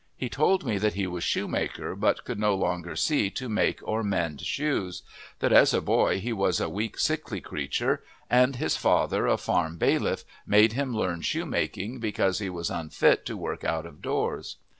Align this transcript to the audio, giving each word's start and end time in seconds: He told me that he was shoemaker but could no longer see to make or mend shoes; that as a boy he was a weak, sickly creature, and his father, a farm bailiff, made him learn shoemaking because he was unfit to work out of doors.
He 0.17 0.29
told 0.29 0.65
me 0.65 0.79
that 0.79 0.95
he 0.95 1.05
was 1.05 1.23
shoemaker 1.23 1.95
but 1.95 2.23
could 2.25 2.39
no 2.39 2.55
longer 2.55 2.95
see 2.95 3.29
to 3.29 3.47
make 3.47 3.81
or 3.87 4.01
mend 4.01 4.41
shoes; 4.41 5.03
that 5.37 5.53
as 5.53 5.75
a 5.75 5.79
boy 5.79 6.19
he 6.19 6.33
was 6.33 6.59
a 6.59 6.67
weak, 6.71 6.97
sickly 6.97 7.39
creature, 7.39 8.03
and 8.27 8.55
his 8.55 8.75
father, 8.75 9.27
a 9.27 9.37
farm 9.37 9.77
bailiff, 9.77 10.23
made 10.43 10.73
him 10.73 10.97
learn 10.97 11.21
shoemaking 11.21 11.99
because 11.99 12.39
he 12.39 12.49
was 12.49 12.71
unfit 12.71 13.27
to 13.27 13.37
work 13.37 13.63
out 13.63 13.85
of 13.85 14.01
doors. 14.01 14.55